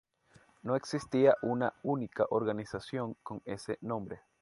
[0.63, 4.19] No existía una única organización con ese nombre.